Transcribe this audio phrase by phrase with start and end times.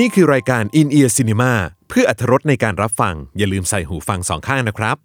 [0.00, 1.52] นี่คือรายการ In Ear Cinema
[1.88, 4.96] เพื่ออัธรสในการรับฟัง อย่าลืมใส่หูฟังสองข้างนะครับ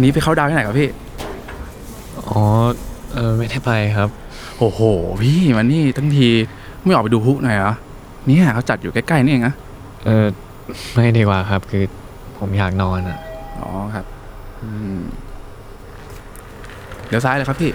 [0.00, 0.90] นนี้ไปเข้าดาวน์ที่ไหนครับพี่
[2.28, 2.42] อ๋อ
[3.14, 4.08] เออไม่ได้ไปครับ
[4.58, 4.80] โอ้โห
[5.22, 6.28] พี่มันนี่ทั้งที
[6.84, 7.72] ไม่ออกไปดูพลุหน่อยเหรอ
[8.26, 9.54] เนี่ยเขาจัดอยู่ใกล้ๆนี่เองนะ
[10.04, 10.26] เออ
[10.94, 11.84] ไม่ดีกว่าครับ คือ
[12.38, 13.18] ผมอยากนอนอะ
[13.60, 14.04] อ๋อครับ
[14.62, 15.00] อืม
[17.08, 17.70] เดี๋ยวซ้ายเลยครับพี่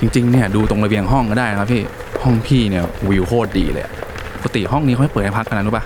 [0.00, 1.82] จริงๆเนี่ยดูตรงระเบียงห้องก็ได้นะครับพี่
[2.22, 3.92] ห้องพี่เนี่ยวิวโคตรดีเลยอะ
[4.36, 5.84] ปกติห้องนี้เขาไม่เปิดให้พักกันนะรู้ป่ะ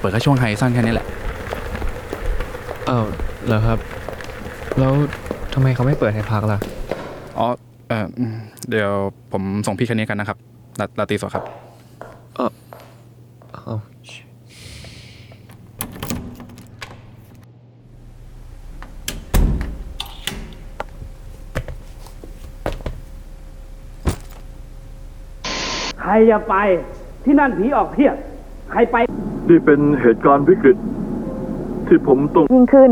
[0.00, 1.06] เปิดแค่ช่วงไฮสั้นแค่นี้แหละ
[2.86, 3.06] เออ
[3.46, 3.78] เหรอครับ
[4.78, 4.92] แล้ว
[5.54, 6.58] ทำไมเขาไม่เปิดให้พักล่ะ
[7.38, 7.46] อ๋อ
[7.88, 8.34] เอออืม
[8.70, 8.90] เดี๋ยว
[9.32, 10.38] ผมส่งพี่คันนี้กันนะครับ
[10.80, 11.44] ลาลาตรีสดครับ
[12.34, 13.76] เอ้า
[26.00, 26.54] ใครจะไป
[27.24, 28.16] ที่นั่นผีออกเพียบ
[28.70, 28.96] ใครไป
[29.48, 30.76] นี่เป็นเหตุการณ์วิกฤต
[31.86, 32.90] ที่ผมต้องยิ่งขึ้น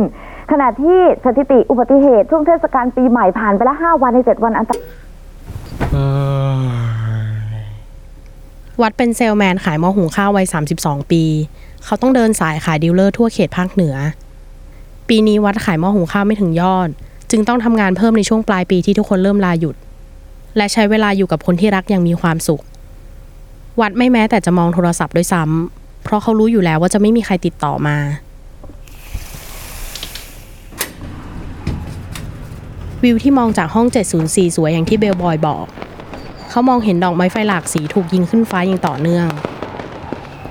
[0.52, 4.80] ขณะที่สถิติอุบัติเหตุช่วงเทศกาลปีใหม่ผ่านไปแล้ว5วันใน7วันอันตราย
[8.82, 10.46] วัดเป็นเซลแมนขายหม้อหุงข้าววัย
[10.78, 11.22] 32 ปี
[11.84, 13.96] เขาต้องเดินสายขายดีลเลอร์ทั่วเขตภาคเหนือ
[15.08, 16.88] ปีนี้วัดขายหม้อหุงข้าวไม่ถึงยอด
[17.30, 19.76] จึงต้องทำงานเพิ่มในช่วงปลายปีที่ทุกคนเริ่มลาหยุด
[20.56, 22.62] และใช้เวลาอยู่กับคนที่รักอย่างมีความสุข
[23.80, 27.96] วัดไม่แม้แต่จะมองโทรศัพท์ด้วยซ้ำเพราะเขารู้อยู่แล้วว่าจะไม่มีใครติดต่อมา
[33.04, 33.86] วิวที่มองจากห้อง
[34.22, 35.66] 704 สวยอย่างที่เบลบอยบอก
[36.50, 39.26] เขามองเห็นดอกไม้ไฟหลากสีถูกยิงขึ้นฟ้าอย่างต่อเนื่อง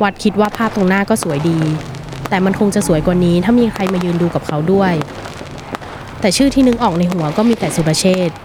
[0.04, 1.60] วัดคิดว่าภาพตรงหน้าก็สวยดี
[2.30, 4.94] แต่มันคงจะสวยกว่านี้ถ้ามีใครมายืนดูกับเขาด้วย
[6.22, 8.36] แต่ชื่อที่นึกออกในหัวก็มีแต่สุรเชษฐ์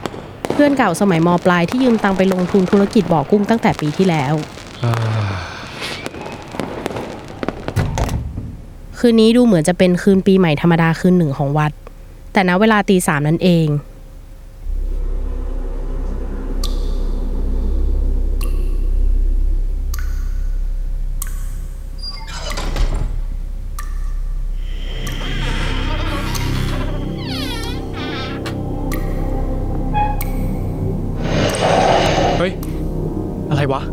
[0.53, 4.35] เพื่อนเก่าสมัยมปลายที่ยืมตังค์ไปลงทุนธุรกิจบ่อกุ้งตั้งแต่ปีที่แล้ว
[8.99, 11.73] คืนนี้ดูเหมือนจะเป็นคืนปีใหม่ธรรมดาคืนหนึ่งของวัด
[12.33, 13.67] แต่ณเวลาตีสามนั่นเอง
[33.67, 33.85] อะไรวะ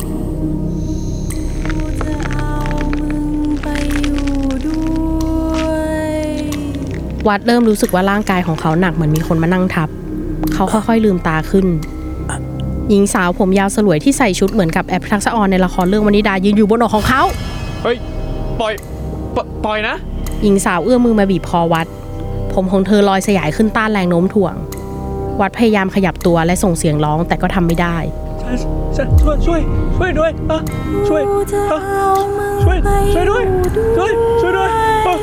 [7.27, 9.89] วัดเริ่มรู้สึกว่าร่างกายของเขาหนักเหมือนมีคนมานั่งทับ
[10.53, 11.65] เขาค่อยๆลืมตาขึ้น
[12.89, 17.21] หญิงสาวผมยาวสลวยที่ใส่ชุดเหมือนกับแอปทักษะออนในละครเรื่องวนิดายืนอยู่บนอกของเขา
[17.83, 17.97] เฮ้ย
[18.59, 18.73] ปล่อย
[19.35, 19.95] ปปล่อยนะ
[20.43, 21.87] หญิงสาวเอื้อมมือมาบีบคอวัด
[22.53, 24.55] ผมของเธอลอยสยายขึ้นต้านแรงโน้มถ่วง
[25.41, 27.97] วัดพยายามขยับตัวและส่งเสียงร้องแต่ก็ทำไม่ได้
[28.95, 29.59] ช่วยช่วย
[29.97, 30.59] ช่วยด้วยอะ
[31.07, 31.21] ช่วย
[31.71, 31.79] อะ
[32.63, 32.77] ช่วย
[33.13, 33.43] ช่วยด้วย
[33.97, 34.11] ช่วย
[34.41, 34.69] ช่วยด้วย
[35.07, 35.15] อะ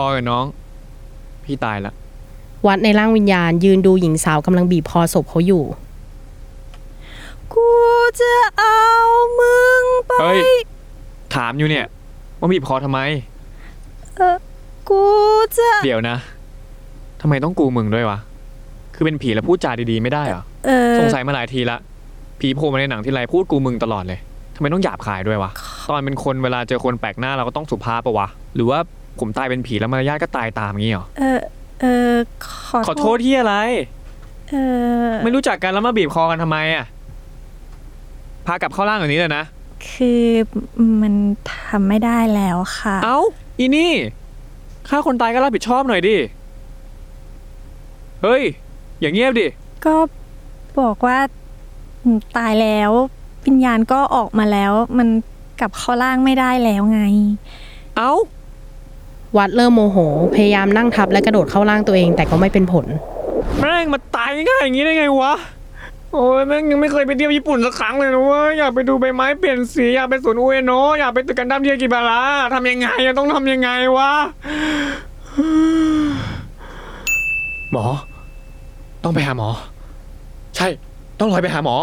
[0.00, 0.44] ปล่อยน้อง
[1.44, 1.92] พี่ตายละ
[2.66, 5.64] วัดในร่างวิญญาณยืนดูหญิงสาวกำลังบีบคอศพเขาอยู่
[7.54, 7.68] กู
[8.20, 8.80] จะเอา
[9.38, 10.40] มึงไปเฮ้ย
[11.34, 11.86] ถามอยู่เนี่ย
[12.38, 13.00] ว่าบีบคอทำไม
[14.88, 15.02] กู
[15.58, 16.16] จะ เดี๋ยวนะ
[17.20, 18.18] ทำไมต้องกูมึงด้วยวะ
[18.94, 21.78] คือเป็นผีแล้วพูดจาดีๆไม่ได้เหรอ เออสงสัยมาหลายทีละ
[22.40, 24.18] ผีโผล่มาในหนังที่ไรพูดกูมึงตลอดเลย
[24.56, 25.50] ทำไมต้องหยาบคายด้วยวะ
[25.88, 28.78] ตอนเป็นคนเวลาเจอคนแปลกหน้าเราก็ต้องสุภาพปะวะ หรือว่า
[29.20, 31.40] ผมตายเป็นผีแล้วมารยาทก็ตายตามงี้เหรอ เออ
[31.80, 32.14] เออ
[32.46, 33.54] ขอขอโทษที่อะไร
[34.50, 34.54] เอ
[35.08, 36.84] อไม่รู้จักกันแล้วมาบีบคอกันทำไมอะ
[38.46, 39.44] พากลับเข้าร่างอย่างนี้เลยนะ
[39.90, 40.26] คือ
[41.00, 41.14] มัน
[41.52, 43.18] ทำไม่ได้แล้วค่ะ เอ้า
[43.58, 43.92] อีนี่
[44.88, 46.16] ฆ่าคนตายก็รับผิดชอบหน่อยดิ
[48.22, 48.42] เฮ้ย
[49.00, 49.46] อย่างเงียบดิ
[49.84, 49.94] ก็
[50.80, 51.18] บอกว่า
[52.36, 52.90] ตายแล้ว
[53.46, 55.08] วิญญาณก็ออกมาแล้ว มัน
[55.60, 57.00] กลับเข้าร่างไม่ได้แล้วไง
[57.96, 58.12] เอ้า
[59.36, 59.98] วัดเริ่มโมโห
[60.34, 62.86] พยายามนั่งทับและกระโดดเข้าร่างตัวเองแต่ก็ไม่เป็นผล
[63.58, 65.34] แม่งมาตายง่ายๆอย่างนี้ได้ไงวะ
[66.12, 72.22] โอ้ยแม่งยังไม่เคยไปเที่ยวญี่ปุ่นสักครั้งเลยนะเว้ยอยากไปดูใบไม้เปลี่ยนสีอยากไปสวนอุเอโนะอยากไปตึกกันดั้มเทียกิบาระ
[72.54, 74.12] ทำยังไงอะต้องทำยังไงวะ
[77.72, 77.86] หมอ
[79.04, 79.48] ต้องไปหาหมอ
[80.56, 80.66] ใช่
[81.20, 81.76] ต้องลอยไปหาหมอ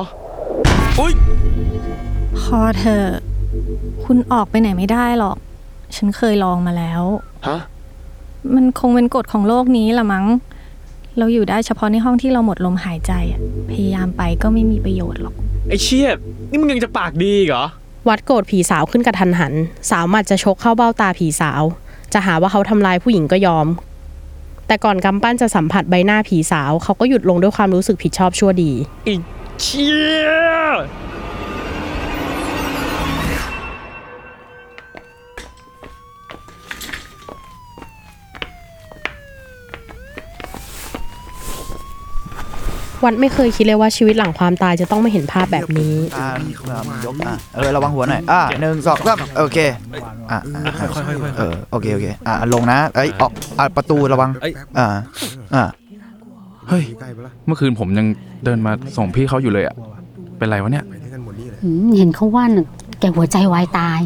[1.00, 1.14] อุ้ย
[2.40, 3.22] พอเธอะ
[4.04, 5.38] คุณออกไปไหนไม่ได้หรอก
[5.96, 7.02] ฉันเคยลองมาแล้ว
[7.48, 7.60] ฮะ
[8.56, 10.26] มันคงเป็นกฎของโลกนี้ละมั้ง
[11.18, 13.42] เราอยู่ได้เฉพาะในห้องที่เราหมดลมหายใจอะ
[13.72, 15.36] พยายามไปก็ไม่มีประโยชน์หรอก
[15.70, 16.18] ไอเชียด
[16.50, 17.66] นี่มึงยังจะปากดีอีกเหรอ
[18.10, 19.54] วัดโกรธผีสาวขึ้นกระทันหัน
[19.90, 21.62] สาวหมัดจะชกเข้าเบ้าตาผีสาว
[22.14, 23.68] จะหาว่าเขาทำลายผู้หญิงก็ยอม
[24.68, 28.72] แต่ก่อนกำปั้นจะสัมผัสใบหน้าผีสาว เขาก็หยุดลงด้วยความรู้สึกผิดชอบชั่วดี
[29.08, 29.16] อี
[29.62, 29.88] เชี
[30.24, 30.28] ย
[43.04, 46.28] วัดไม่เคยคิดเลยว่าชีวิตหลังความตายจะต้องไม่เห็นภาพแบบนี้อ่า
[46.70, 49.58] อ่ายกอะเออระวังหัวหน่อยอ่าหนึ่งสองสามโอเค
[50.32, 50.88] อะอะ
[51.38, 54.30] เออโอเคโอเคอะลงนะเอ้ยออกอะประตูระวัง
[54.78, 54.88] อ่า
[55.56, 55.64] อ่า
[56.70, 56.84] เฮ้ย
[57.46, 58.08] เมื่อคืนผมยัง
[58.46, 59.76] เดินมาส่งพี่เขาอยู่เลยอะ
[60.38, 60.86] เป็นไรวะเนี่ย
[61.62, 62.68] หืมเห็นเขาว่าน่ะ
[63.00, 64.02] แกหัวใจวายตาย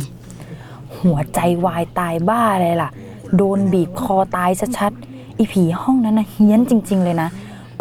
[1.03, 2.89] หัวใจวายตายบ้าเลยล่ะ
[3.35, 7.29] โดนบีบคอตายชัดๆ อีผีห้องนั้นนะเฮี้ยนจริง ๆ เลยนะ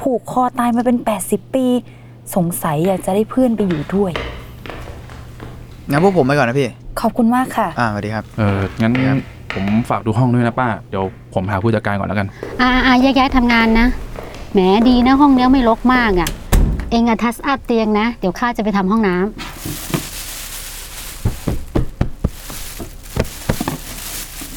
[0.01, 1.67] ผูกคอตายมาเป็น 80 ปี
[2.35, 4.13] สงสัยอยากจะได้เพื่อนไปอยู่ด้วย
[5.91, 6.69] งั้นพวกผมไปก่อนนะพี่
[7.01, 8.93] ขอบคุณมากค่ะ อ่าสวัสดีครับ เอองั้น
[9.55, 11.05] ผมฝากดูห้องด้วยนะป้า เดี๋ยว
[11.35, 12.29] ผมหาผู้จัดการก่อนแล้วกัน
[12.61, 13.87] อ่าอ่าแยกย้ายทำงานนะ
[14.53, 14.59] แหม
[14.89, 16.29] ดีนะห้องเนี้ยไม่รกมากอะ่ะ
[16.91, 19.29] เองอะทัสอัพเตียงนะ เดี๋ยวข้าจะไปทำห้องน้ำ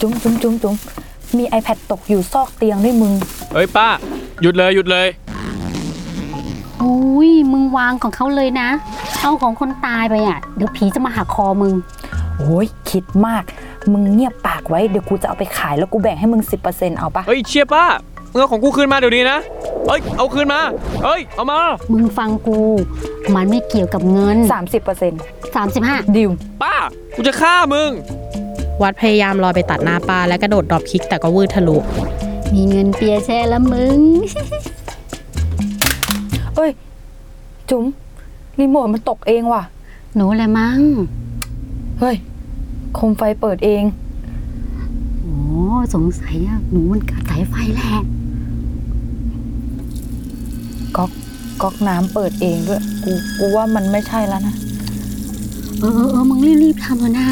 [0.01, 0.75] จุ้งจุ้งจุ้งจุ้ง
[1.37, 3.13] มี iPad ตกอยู่ซอกเตียงด้วยมึง
[3.53, 3.87] เฮ้ยป้า
[4.41, 5.07] หยุดเลยหยุดเลย
[6.83, 8.69] อุ้ยมึงวางของเขาเลยนะ
[9.21, 11.73] เอาของคนตายไปอะ เดี๋ยวผีจะมาหักคอมึง
[12.37, 13.43] โอ้ยคิดมาก
[13.91, 16.41] มึงเงียบปากไว้เดี๋ยวกูจะเอาไปขายแล้วกูแบ่งให้มึง
[16.71, 17.85] 10%เอาปะเฮ้ยเชี่ยป้า
[18.31, 19.39] มึงเอาของกูคืนมาเดี๋ยวนี้นะ
[19.87, 20.59] เฮ้ยเอาคืนมา
[21.03, 21.57] เฮ้ยเอามา
[21.93, 22.59] มึงฟังกู
[23.35, 24.37] มันไม่เกี่ยวกับเงิน
[25.01, 26.29] 30% 35 ดิว
[26.63, 26.75] ป้า
[27.15, 27.89] กูจะฆ่ามึง
[28.81, 31.77] วัดพยายามลอยไปตัดหน้าปลาและกระโดด dropkick แต่ก็วืดทะลุ
[32.53, 33.99] มีเงินเปียร์แช่แล้วมึง
[36.55, 36.71] เอ้ย
[37.69, 37.83] จุ๋ม
[38.59, 39.63] รีโมทมันตกเองว่ะ
[40.15, 40.79] หนูแหละมั้ง
[41.99, 42.15] เฮ้ย
[42.93, 43.83] โคมไฟเปิดเอง
[45.19, 45.35] โอ้
[45.93, 47.93] สงสัยอะหนูมันกัดสายไฟแหละ
[50.97, 51.11] ก๊อก
[51.61, 54.55] ก๊อกน้ำเปิดเองด้วย กูกูว่ามันไม่ใช่แล้วนะ
[55.79, 57.27] เออเออเออมึงรีบๆทำเถอะนะ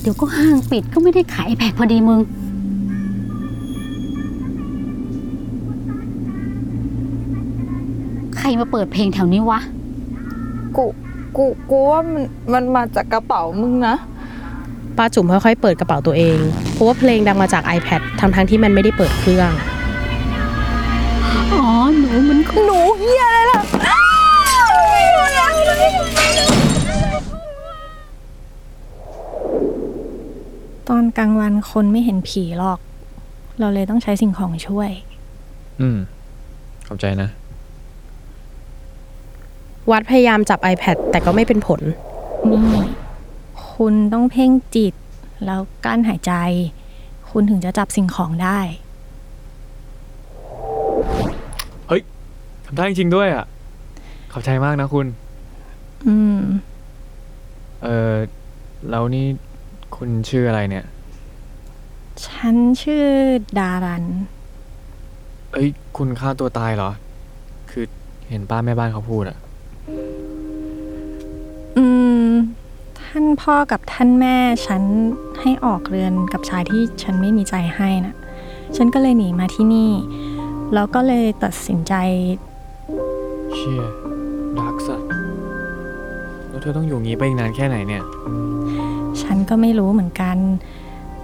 [0.00, 2.20] เดี๋ยวก็ห้างปิดก็ไม่ได้ขายแพกพอดีมึง
[8.44, 9.60] ใครมาเปิดเพลงแถวนี้วะ
[10.76, 10.84] กู
[11.36, 13.94] กูกูว่ามันมันมาจากกระเป๋ามึงนะ
[14.96, 16.38] ป้าจุ๋มค่อยๆเปิดกระเป๋าตัวเอง
[16.72, 19.50] เพราะว่าเพลงดังมาจาก iPad ทั้งทั้งๆที่มันไม่ได้เปิดเครื่อง
[21.52, 23.60] อ๋อ หนูมันหนูเฮียอะไรล่ะ
[30.88, 32.78] ตอนกลางวันคนไม่เห็นผีหรอก
[33.60, 34.90] เราเลยต้องใช้สิ่งของช่วย
[35.80, 35.98] อืม
[36.88, 37.30] ขอบใจนะ
[39.90, 41.80] วัดพยายามจับ iPad แต่ก็ไม่เป็นผล
[42.50, 42.62] นี่
[43.72, 44.94] คุณต้องเพ่งจิต
[45.44, 46.32] แล้วกั้นหายใจ
[47.30, 48.58] คุณถึงจะจับสิ่งของได้
[51.88, 52.02] เฮ้ย
[52.64, 53.46] ทำได้จริงๆด้วยอะ
[54.32, 55.06] ขอบใจมากนะคุณ
[56.06, 56.40] อืม
[57.82, 58.14] เออ
[58.90, 59.26] แล้วนี่
[59.96, 60.84] คุณชื่ออะไรเนี่ย
[62.26, 63.06] ฉันชื่อ
[63.58, 64.04] ดารัน
[65.52, 66.90] เอ้ย คุณฆ่าตัวตายเหรอ
[67.70, 67.84] คือ
[68.28, 69.38] เห็นป้าแม่บ้านเขาพูดอะ
[71.78, 71.84] อื
[72.26, 72.28] ม
[73.00, 74.36] ท่านพ่อกับท่านแม่
[74.66, 74.82] ฉัน
[75.40, 78.14] ให้ออกเรือนกับชายที่ฉันไม่มีใจให้นะ
[78.76, 79.90] ฉันก็เลยหนีมาที่นี่
[80.74, 81.94] แล้วก็เลยตัดสินใจ
[83.54, 83.82] เชี่ย
[84.58, 85.08] ดักสัตว์
[86.48, 88.02] แล้วเธอต้องอยู่งี้ไปอีกนานแค่ไหนเนี่ย
[89.22, 90.36] ฉันก็ไม่รู้เหมือนกัน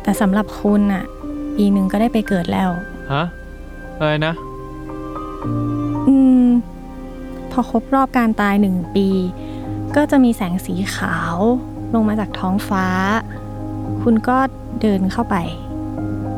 [0.02, 1.04] แต่สำหรับคุณอะ
[1.56, 2.70] ปีหนึ่งก็ได้ไปเกิดแล้ว
[3.12, 3.24] ฮะ
[3.98, 4.34] อะไรนะ
[7.58, 9.08] อครบรอบการตายหนึ่งปี
[9.96, 11.36] ก็จะมีแสงสีขาว
[11.94, 12.86] ลงมาจากท้องฟ้า
[14.02, 14.36] คุณก็
[14.80, 15.36] เดินเข้าไป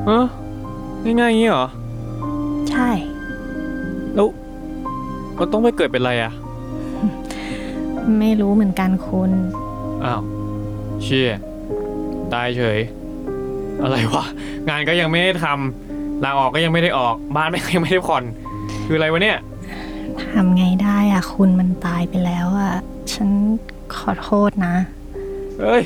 [0.07, 0.27] เออ
[1.03, 1.67] ง่ายๆอย่างนี้เหรอ
[2.71, 2.91] ใช่
[4.15, 4.29] แล้ว
[5.37, 6.33] เราต้องไปเกิดเป็นอะไรอะ
[8.21, 9.31] ไม่รู้เหมือนกันคุณ
[10.05, 10.23] อ้าว
[11.03, 11.33] เชี่ย
[12.33, 12.79] ตายเฉย
[13.83, 14.25] อะไรวะ
[14.69, 18.25] งานก็ยังไม่ได้ทำลาออกก็ยังไม่ได้ออก บ้านไม่ยังไม่ได้ผ่อน
[18.87, 19.50] คืออะไรวะเนี่ยทำไงได้อะ
[21.33, 22.75] คุณมันตายไปแล้วอะ
[23.13, 23.29] ฉัน
[23.97, 24.75] ขอโทษนะ
[25.61, 25.85] เฮ้ย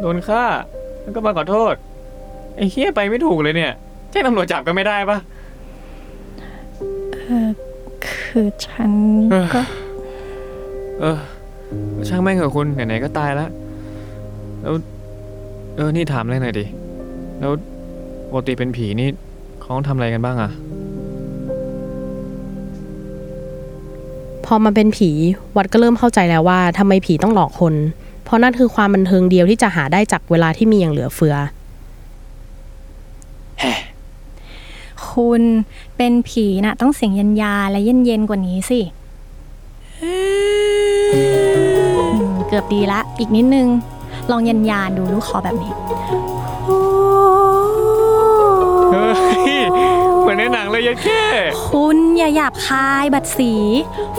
[0.00, 0.44] โดนฆ่า
[1.02, 1.74] แล้วก็มาขอโทษ
[2.56, 3.72] ไอ้เฮียไปไม่ถูกเลยเนี่ย
[4.10, 5.18] แจ้งตำรวจจับก็ไม่ได้ปะ
[7.12, 7.48] เออ
[8.06, 8.90] คือฉัน
[9.54, 9.62] ก็
[11.00, 11.18] เออ
[12.08, 13.50] ช่างแม่งเหอะคุณไหนๆก็ตายแล้ว
[14.62, 14.74] แล้ว
[15.76, 16.64] เออ นี่ถามอะไรหน่อยดิ
[17.40, 17.52] แล้ว
[18.30, 19.08] ปกติเป็นผีนี่
[19.60, 20.50] เขาต้องทำอะไรกันบ้างอะ
[24.46, 25.10] พอมาเป็นผี
[25.56, 27.74] วัดก็เริ่มเข้าใจแล้วว่าทำไมผีต้องหลอกคน
[28.24, 31.36] เพราะนั่นคือความบันเทิงเดียวที่จะหาได้จากเวลาที่มีอย่างเหลือเฟือ
[35.08, 35.42] คุณ
[35.96, 38.80] เป็นผีน่ะต้องเสียงยันยาและเย็นเย็นๆกว่านี้สิ
[40.02, 40.12] อื
[42.14, 43.68] มเกือบดีละ อีกนิดนึง
[44.30, 45.72] ลองยันยานดูลูกคอแบบนี้
[50.34, 51.22] อนในหนังเลยยัดแค่
[51.70, 53.52] คุณอย่าหยาบคายบัดสี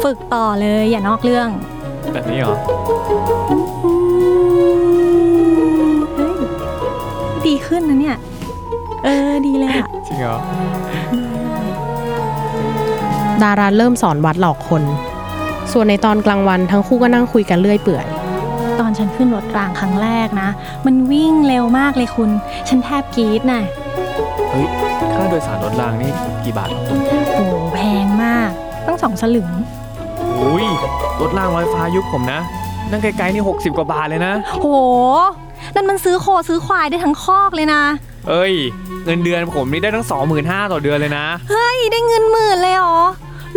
[0.03, 1.47] ฝึกต่อเลยอย่านอกเรื่อง
[2.13, 2.55] แบบนี้เหรอ
[6.15, 6.33] เฮ้ย
[7.45, 8.17] ดีขึ้นนะเนี่ย
[9.03, 10.37] เออดีเลยอะจริงเหรอ
[13.43, 14.83] ดาราเริ่มสอนวัดหลอกคน
[15.71, 18.05] ส่วนในตอนกลางวันทั้งคู่ก็นั่งคุยกันเรื่อยเปื่อย
[18.79, 20.49] ตอนฉันขึ้นรถรางครั้งแรกนะ
[20.85, 22.29] มันวิ่งเร็วมากเลยคุณ
[22.69, 24.67] ฉันแทบกรี๊ดน่ะเฮ้ย
[25.15, 26.11] ค่าโดยสารรถรางนี่
[26.43, 26.99] กี่บาทหรอตุ้ม
[27.33, 27.39] โห
[27.73, 28.49] แพงมาก
[28.87, 29.49] ต้องสองสลึง
[30.41, 30.65] อุ้ย
[31.21, 32.39] รถรางลอยฟ้ายุคผมนะ
[32.91, 34.67] นั่งไกลๆนี่ 60 กว่าบาทเลยนะ โห
[35.75, 37.81] นั่นมันซื้อโคซื้อควายได้ทั้งคอกเลยนะ
[38.29, 38.53] เอ้ย
[39.05, 40.05] เงินเดือนผมนี่ได้ทั้ง
[40.37, 42.99] 25,000ต่อเดือนเลยนะ เฮ้ย ได้เงินหมื่นเลยเหรอ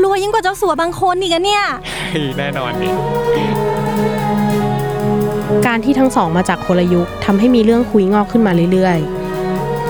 [0.02, 1.64] รวยยิ่งกว่าเจ้าสัวบางคนอีกอะเนี่ย
[2.10, 2.88] เฮ้ยแน่นอนดิ
[5.66, 9.17] การที่ทั้งสองมาจากคนละยุคทำให้มีเรื่องคุยงอกขึ้นมาเรื่อยๆ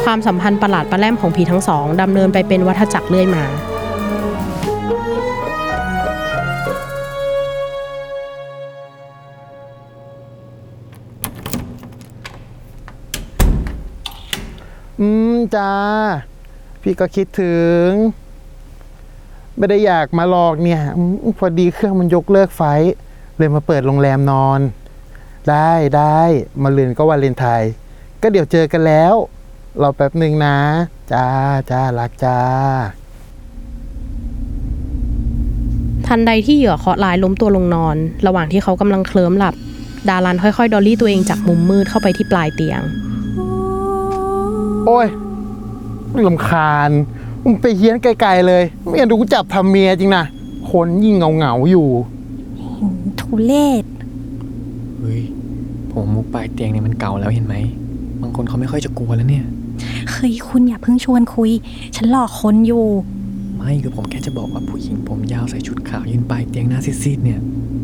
[0.04, 3.44] ความสัมพันธ์ประหลาดประแลมของผีทั้งสองดำเนินไปเป็นวัฏจักรเรื่อยมา
[15.00, 15.72] อืมจ้า
[16.82, 17.86] พี่ก็คิดถึง
[19.56, 22.92] ไม่ได้อยากมาหลอกเนี่ยอืมพอดีเครื่องมันยกเลิกไฟล์
[23.36, 24.60] เลยมาเปิดโรงแรมนอน
[25.50, 26.20] ได้ได้
[26.62, 27.72] มาเลือนก็วาเลนไทน์
[28.22, 29.14] ก็เดี๋ยวเจอกันแล้ว
[29.82, 30.56] รอแป๊บหนึ่งนะ
[31.12, 31.26] จ้า
[31.70, 32.38] จ้ารักจ้า
[36.06, 39.54] ทันใดที่เหยื่อเคราะห์ร้ายล้มตัวลงนอน ระหว่างที่เขากำลังเคลิ้มหลับ
[40.08, 42.82] ดารันค่อยๆ ดอลลี่ตัวเองจากมุมมืดเข้าไปที่ปลายเตียง
[44.86, 45.06] โอ้ย
[46.26, 46.90] ลำคาญ
[47.42, 50.24] มึงไปเฮี้ยนไกลๆเลย ไม่งั้นดูกูจับทำเมียจริงนะ
[50.70, 51.88] คนยิ่งเหงาๆอยู่
[53.20, 53.84] ทุเลศ
[54.98, 55.22] เฮ้ย
[55.92, 57.54] ผมมุกปลายเตียงเนี่ยมันเก่าแล้วเห็นไหม
[58.22, 59.46] บางคนเขาไม่ค่อยจะกลัวแล้วเนี่ย
[60.10, 61.50] เฮ้ยคุณอย่าเพิ่งชวนคุย
[61.96, 62.86] ฉันหลอกคนอยู่
[63.56, 67.40] ไม่คือผมแค่จะบอกว่าผู้หญิงผมยาวใส่ชุดขาวยืนปลายเตียงหน้าซีดๆเนี่ย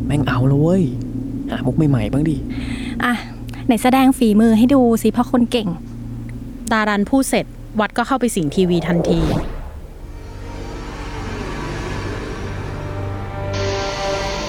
[0.06, 0.82] แม่งเอาแล้วเว้ย
[1.50, 2.36] หามุกใหม่ๆบ้างดิ
[3.04, 3.14] อะ
[3.66, 5.68] ไหนแสดงฝีมือให้ดูสิเพราะคนเก่ง
[6.72, 7.46] ดารันพูดเสร็จ
[7.80, 9.20] วัดก็เข้าไปสิงทีวีทันที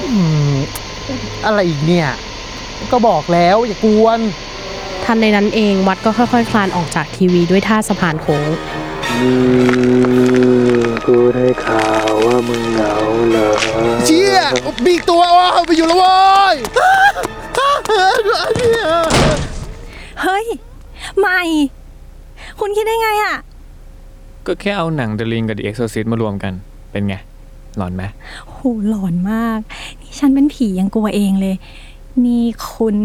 [0.09, 0.17] อื
[0.51, 0.53] ม
[1.45, 2.07] อะไรอีกเนี่ย
[2.91, 4.19] ก็บอกแล้วอย่ากวน
[5.05, 8.47] ทันในนั้นเองวัดก็ค่อยๆ คลานออกจากทีวีด้วยท่าสะพานโค้ง
[11.05, 12.93] กูได้ข่าวว่ามึงเหงา
[13.31, 13.47] เหรอ
[14.05, 14.39] เชี่ย
[14.85, 16.13] บีกตัวว้าวไปอยู่แล้วเว้
[16.53, 16.55] ย
[20.21, 20.45] เฮ้ย
[21.17, 21.41] ใหม่
[22.59, 23.35] คุณคิดได้ไงอะ
[24.45, 26.53] ก็แค่เอาหนัง The Ring กับ The Exorcist มารวมกัน
[26.91, 27.15] เป็นไง
[27.77, 28.03] หลอนไหม
[28.49, 28.55] โห
[28.89, 29.59] หลอนมาก
[30.01, 31.55] นี่ฉันเป็นผียังกลัวเองเลย
[32.25, 32.43] นี่
[32.73, 32.95] คุณ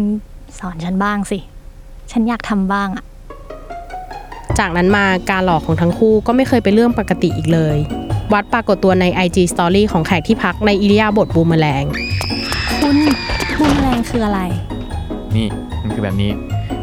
[0.59, 1.39] สอนฉันบ้างสิ
[2.11, 3.05] ฉันอยากทำบ้างอะ
[4.59, 7.77] จากนั้นมาการหลอกของทั้งคู่ก็ไม่เคยเป็นเรื่องปกติอีกเลย
[8.33, 11.83] วัดปรากฏตัวใน IG Story ของแขกที่พักในอิริยาบถบูมแมลง
[12.81, 12.95] คุณ
[13.57, 14.39] บูมแมลงคืออะไร
[15.35, 15.47] นี่
[15.81, 16.29] มันคือแบบนี้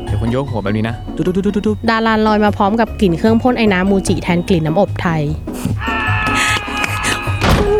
[0.04, 5.23] เดี๋ยวยวคุณโยกหัวแบบนี้นะตุ๊ดตุ๊ดตุ๊ดตุ๊ดดารันลอยมาพร้อมกับกลิ่นเครื่องพ่นไอ้น้ำมูจิแทนกลิ่นน้ำอบไทย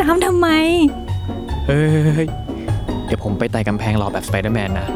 [0.01, 0.47] น้ำทำไม
[1.67, 2.29] เฮ้ยเฮ้ยเฮ้ย
[3.05, 4.87] เดี๋ยวผมไปไต่กำแพงรอแบบสไปเดอร์แมนนะ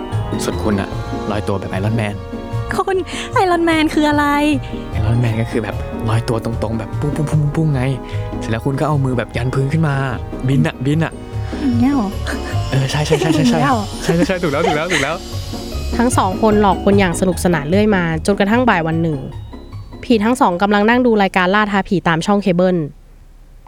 [0.44, 0.90] ส่วนคุณอะ
[1.32, 2.16] ลอยตัวแบบไอรอนแมน
[2.78, 2.96] คน
[3.34, 4.26] ไอรอนแมนคืออะไร
[4.92, 5.76] ไอรอนแมนก็คือแบบ
[6.10, 7.82] ลอยตัวตรงๆ แบบปุ้งปุ้งปุ้งปุ้งปุ้งไง
[8.40, 9.96] เสร็จแล้วคุณก็เอามือแบบยันพื้นขึ้นมา
[10.48, 11.14] บินอะบินอะ
[11.62, 12.10] อย่างเงี้ยเหรอ
[12.72, 15.16] เออใช่ใช่ใช่ใช่ใช่แล้วใช่ใช่ใช่ถูกแล้วถูกแล้วถูกแล้ว
[15.98, 19.18] ทั้งสองคนหลอกคนอย่างสนุกสนานเรื่อยมา จนกระทั่งบ่ายวันหนึ่ง
[20.04, 22.78] ผีทั้งสองกำลังนั่งดูรายการล่าท้าผีตามช่องเคเบิล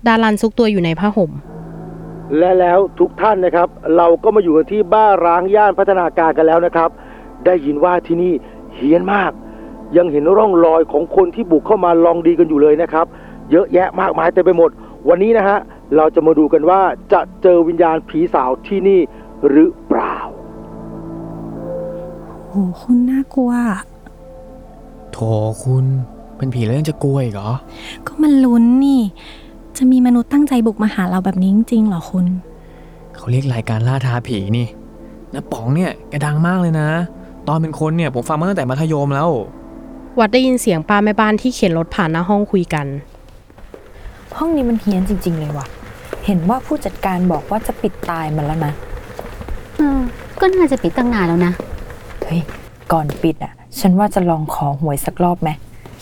[0.07, 1.31] ดารันซุกตัวอยู่ในผ้าห่ม
[2.37, 6.89] และแล้วทุกท่านนะครับ เราก็มาอยู่กันที่บ้านร้างย่านพัฒนาการกันแล้วนะครับ
[7.45, 8.33] ได้ยินว่าที่นี่
[8.75, 9.31] เฮี้ยนมาก
[9.97, 13.05] ยังเห็นร่องรอยของคนที่บุกเข้ามาลองดีกันอยู่เลยนะครับ
[13.51, 14.69] เยอะแยะมากมายเต็มไปหมด
[15.09, 15.57] วันนี้นะฮะ
[15.95, 16.81] เราจะมาดูกันว่า
[17.13, 18.99] จะเจอวิญญาณผีสาวที่นี่
[19.49, 20.17] หรือเปล่า
[22.49, 23.51] โหคุณน่ากลัว
[25.11, 25.17] โถ
[25.63, 25.85] คุณ
[26.37, 27.51] เป็นผีแล้วยังจะกลัวอีกเหรอ
[28.05, 29.01] ก็มันลุ้นนี่
[29.77, 32.25] จะมีมนุษย์ตั้งใจบุกมาหาเราแบบนี้จริงๆเหรอคุณ
[33.15, 34.67] เขาเรียกรายการล่าท้าผีนี่
[35.33, 36.89] น้าป๋องเนี่ยแกดังมากเลยนะ
[37.47, 39.29] ตอนเป็นคนเนี่ยผมฟังมาตั้งแต่มัธยมแล้ว
[40.19, 42.87] วัดได้ยินเสียงป้าแม่บ้านที่เข็นรถผ่านหน้าห้องคุยกัน
[44.37, 45.65] ห้องนี้มันเฮี้ยนจริง ๆ เลยว่ะ
[46.25, 48.73] เห็นว่าผู้จัดการบอกว่าจะปิดตายมันแล้วนะ
[49.77, 49.99] เออ
[50.39, 51.53] ก็น่าจะปิดตั้งนานแล้วนะ
[52.25, 52.41] เฮ้ย
[52.91, 55.49] ก่อนปิดอะ ฉันว่าจะลองขอหวยสักรอบไหม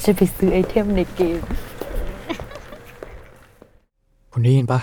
[0.04, 1.40] จะไปซื้อไอเทมในเกม
[4.32, 4.80] คุณได้ยินปะ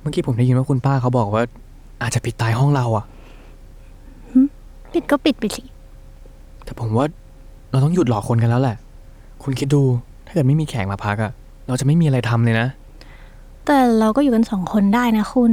[0.00, 1.42] เมื่อกี้ผมได้ยินว่าคุณป้าเขาบอกว่า
[2.02, 3.04] อาจจะปิดตายห้องเราอะ
[4.94, 5.62] ปิดก็ปิดไปสิ
[6.64, 7.06] แต่ผมว่า
[7.70, 8.76] เราต้องหยุดหลอกคนกันแล้วแหละ
[9.42, 9.82] คุณคิดดู
[10.26, 11.32] ถ้าเกิดไม่มีแขกมาพักอะ
[11.66, 12.66] เราจะไม่มีอะไรทำเลยนะ
[13.66, 15.52] แต่เราก็อยู่กันสองคนได้นะคุณ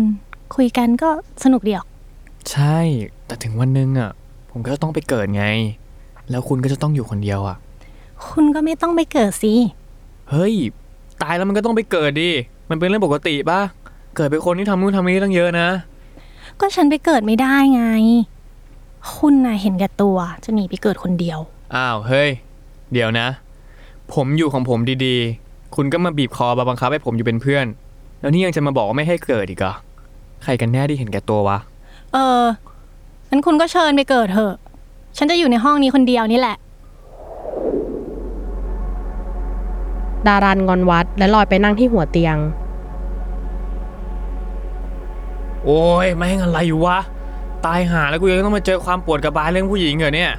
[0.56, 1.10] คุยกันก็
[1.44, 1.88] สนุกดีออก
[2.52, 2.78] ใช่
[3.26, 4.12] แต่ถึงวันหนึงอะ
[4.52, 5.46] ผมก็จะต้องไปเกิดไง
[6.30, 7.58] แล้วคุณก็จะต้องอยู่คนเดียวอะ
[8.28, 9.54] คุณก็ไม่ต้องไปเกิดสิ
[10.32, 10.56] เฮ้ย
[11.24, 12.30] ตายแล้วมันก็ต้องไปเกิดดิ
[12.70, 13.62] มันเป็นเรื่องปกติปะ
[14.16, 15.68] เกิดเป็นคนที่ทำนู่นทำนี่ตั้งเยอะนะ
[16.60, 17.84] ก็ฉันไปเกิดไม่ได้ไง
[19.16, 21.40] คุณน่ะเห็นแก่ตัวจะหนีไปเกิดคนเดียว
[21.76, 22.30] อ้าว เฮ้ย
[22.94, 23.28] เดี๋ยวนะ
[24.14, 27.66] ผมอยู่ของผมดีๆ คุณก็มาบีบคอมาบังคับให้ผมอยู่เป็นเพื่อน
[28.20, 29.74] แล้วนี่ยังจะมาบอกว่าไม่ให้เกิดอีกเหรอ
[30.44, 31.58] ใครกันแน่ที่เห็นแก่ตัววะ
[32.14, 32.46] เออ
[33.30, 34.54] งั้นคุณก็เชิญไปเกิดเถอะ
[35.18, 36.58] ฉันจะอยู่ในห้องนี้คนเดียวนี่แหละ
[40.28, 42.38] ดารันงอนวัดและลอยไปนั่งที่หัวเตียง
[45.66, 47.00] โอ้ยไม่งอะไรอยู่วะ
[47.66, 50.34] ตายหาแล้วกูยังต้องมาเจอความปวดกระบาลเรื่องผู้หญิงเหรอเนี่ย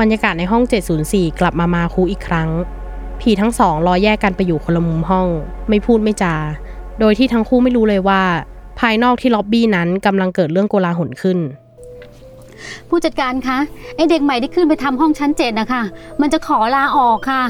[0.00, 0.62] บรรยากาศในห้อง
[1.02, 2.48] 704 กลับมามาคูอีกครั้ง
[3.20, 5.26] ผีทั้งสองรอแยกกันไปอยู่คนละมุมห้อง
[5.68, 6.36] ไม่พูดไม่จา
[7.00, 8.22] โดยที่ทั้งคู่ไม่รู้เลยว่า
[8.80, 11.38] ภายนอกที่ล็อบบี้นั้นกำลังเกิดเรื่องโกลาหลขึ้น
[12.88, 13.58] ผู้จัดการคะ
[13.96, 15.82] ไอเด็กใหม่ที่ขึ้นไปทำห้องชั้นเจ็ดนะคะ
[16.20, 17.42] มันจะขอลาออกค่ะ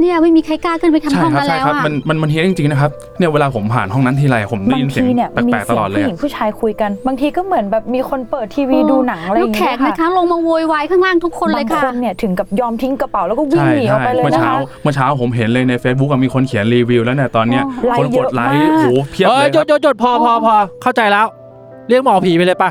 [0.00, 21.26] เนี่ยไม่มีใครกล้าขึ้นไปทำใช่ห้องครับนั้นใช่แล้วครับอะมันมันมันเฮี้ยนจริงๆนะครับเนี่ยเวลาผมผ่านห้องนั้นทีไรผมได้บางยินเสียงทีเนี่ยแปมีลกๆตเสียลองดเลยผู้หญิงผู้ชายคุยกัน บางทีก็เหมือนแบบมีคนเปิดทีวีดูหนังอะไรอแล้วย่างแขเงี้กยนะคะค่ะลงมาโวยวายข้างล่างทุกคนเลยบางค่ะคนเนี่ยถึงกับยอมทิ้งกระเป๋าแล้วก็วิ่งใช่หนีออกใช่ไปเลยเมื่อนะเช้าคะ เมื่อเช้าผมเห็นเลยใน Facebook อะมีคนเขียนรีวิวแล้วเนี่ยตอนเนี้ยไลค์คนกดไลค์เยอะมาก โอ้โหเพียบเอเลอยหคยุรัดบหยุดหยุดพอพอพอเข้าใจแล้ว
[21.88, 22.70] เรียกหมอผีไปเลยปะ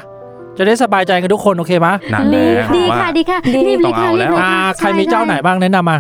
[0.58, 5.98] จะได้สบายใจกันทุกคนโอเคไหมะนั่นแหละดีว่า ค่ะดีค่ะรีบต้เลอยงค่ะเอารีแล้บวเลยอ่าค่ะใครมีเจ้าไหนบ้างแนะนำมา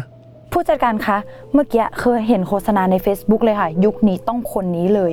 [0.51, 1.17] ผู้จัดการคะ
[1.53, 5.11] เมื่อกี้เคยเห็นโฆษณาใน Facebook เลยค่ะ ยุคนี้ต้องคนนี้เลย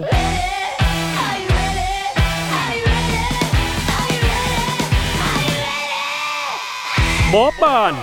[7.31, 7.95] หมอป่าน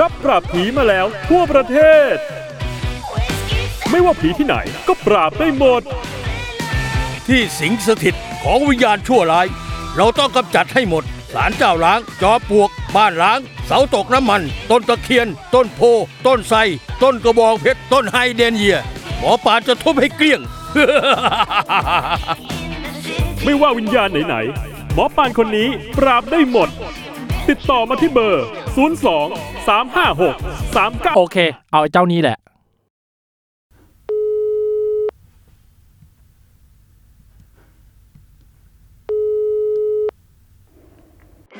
[0.00, 1.76] รับปราบผีมาแล้วทั่วประเท
[2.12, 2.14] ศ
[3.90, 4.56] ไม่ว่าผีที่ไหน
[4.88, 5.82] ก็ปราบได้หมด
[7.28, 9.46] ที่สิงสถิตของวิญญาณชั่วร้าย
[9.96, 15.80] เราต้องกำจัดให้หมดศาลเจ้าล้าง จอปลวก บ้านล้าง เสาตกน้ำมัน ต้นตะเคียน ต้นโพ
[16.26, 16.58] ต้นไทร
[17.02, 18.78] ต้นกระบองเพชร ต้นไฮเดรนเยีย
[19.18, 20.40] หมอปานจะทุบให้เกลี้ยง
[23.42, 26.68] ไม่ว่าวิญญาณไหนๆ หมอป่านคนนี้ปราบได้หมด
[27.48, 28.46] ติดต่อมาที่เบอร์
[29.06, 31.36] 02 356 39 โอเค
[31.70, 32.36] เอาไอ้เจ้านี้แหละ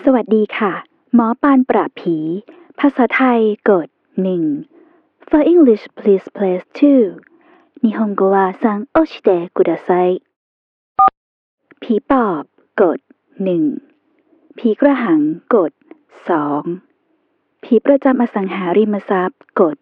[0.04, 2.16] สวัสดีค่ะ หมอปานปราบผี
[2.78, 3.88] ภาษาไทยกด
[4.58, 6.62] 1 For English please press
[7.22, 9.90] 2นิฮงโกวาซังโอชิเตกุดาไซ
[11.82, 12.42] ผีปอบ
[12.82, 12.98] กด
[13.78, 15.20] 1ผีกระหัง
[15.54, 15.72] กด
[16.88, 19.76] 2ผีประจำอสังหาริมทรัพย์กด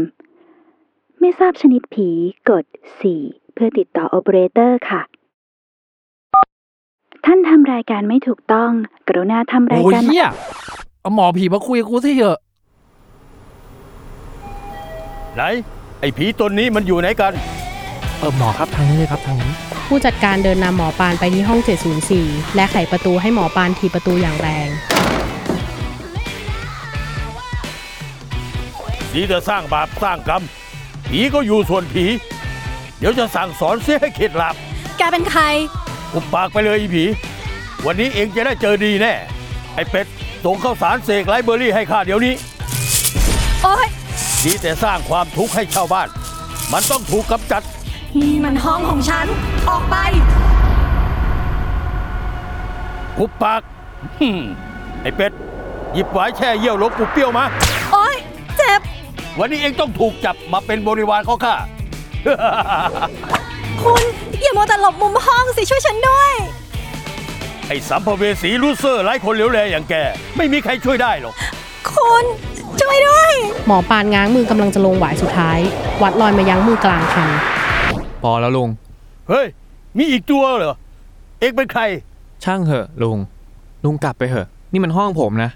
[0.00, 2.08] 3ไม่ทราบชนิดผี
[2.50, 2.64] กด
[3.10, 5.02] 4เพื่อติดต่อโอเปอเรเตอร์ค่ะ
[7.26, 8.70] ท่านทำรายการไม่ถูกต้อง
[9.08, 10.28] กรุณาทำรายโอ้ยการ เฮีย
[11.00, 12.38] เอาหมอผีมาคุยกับกูที่เถอะ
[15.34, 15.42] ไหน
[16.00, 17.32] ไอ้ผีตนนี้มันอยู่ไหนกัน
[18.18, 19.52] เออหมอครับทางนี้เลยครับทางนี้
[19.86, 21.60] ผู้จัดการเดินนำหมอปานไปที่ห้อง
[22.08, 24.68] 704 และไขประตูให้หมอปานถีบประตูอย่างแรง
[29.14, 30.42] ดีแต่สร้างบาปสร้างกรรม
[31.06, 32.04] ผีก็อยู่ส่วนผี
[32.98, 34.54] เดี๋ยวจะสั่งสอนเสียให้เข็ดหลับ
[34.98, 35.42] แกเป็นใคร
[36.16, 37.04] อุบปากไปเลยอีผี
[37.86, 39.12] วันนี้เองจะได้เจอดีแน่
[39.74, 40.06] ไอ้เป็ด
[40.44, 42.34] ส่งข้าวสารเสกไลฟ์เบอร์รี่ให้ข้าเดี๋ยวนี้
[43.62, 43.88] โอ๊ย
[44.44, 46.08] ดีแต่สร้างความทุกข์ให้ชาวบ้าน
[46.72, 47.62] มันต้องถูกกำจัด
[48.20, 49.26] นี่มันห้องของฉัน
[49.68, 49.96] ออกไป
[53.18, 53.62] หุบปาก
[54.18, 54.38] ฮึ่ม
[55.02, 55.32] ไอ้เป็ด
[55.94, 57.44] หยิบหวายแช่เยี่ยวหลวงปู่เปรี้ยวมา
[57.92, 58.16] โอ๊ย
[58.56, 58.80] เจ็บ
[59.38, 61.56] วันนี้เองต้องถูกจับมาเป็นบริวารของข้า
[63.82, 64.02] คุณ
[64.42, 66.32] อย่ามัวแต่หลบมุมห้องสิช่วยฉันด้วย
[67.68, 69.94] ไอ้สัมภเวสีลูเซอร์ไร้คนเหลวแลอย่างแก
[70.36, 71.34] ไม่มีใครช่วยได้หรอก
[71.90, 72.24] คุณ
[72.80, 73.32] ช่วยด้วย
[73.66, 75.58] หมอปานง้างมือกำลังจะลงหวายสุดท้าย
[76.02, 77.28] วัดลอยมายั้งมือกลางคัน
[78.22, 78.68] พอแล้วลุง
[79.28, 79.46] เฮ้ย
[79.98, 80.76] มีอีกตัวเหรอ
[81.40, 81.82] เองเป็นใคร
[82.44, 83.18] ช่างเหอะลุง
[83.84, 85.50] ลุงกลับไปเหอะ นี่มันห้องผมนะ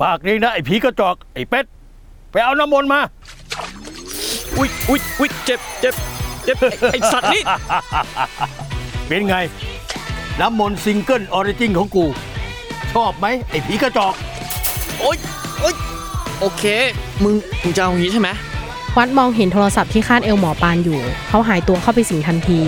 [0.00, 1.64] ปากนี้นะ ไอ้ผีกระจอก ไอ้เป็ด
[2.32, 3.00] ไปเอาน้ำมนต์มา
[4.58, 5.94] อุ๊ยอุ๊ยอุ๊ยเจ็บเจ็บ
[6.46, 7.42] เจ็บไอ้ไอ้สัตว์นี่
[9.08, 9.36] เป็นไง
[10.40, 12.04] น้ำมนต์ single origin ของกู
[12.94, 14.14] ชอบไหมไอ้ผีกระจอก
[15.00, 15.16] โอ๊ย
[15.60, 15.74] โอ๊ย
[16.40, 16.62] โอเค
[17.22, 18.28] มึง มึงจะเอาอย่างนี้ใช่ไหม
[18.96, 22.58] วัดมองเห็นโทรศัพท์ที่คาดเอวหมอปานอยู่ เขาหายตัวเข้าไปสิงทันที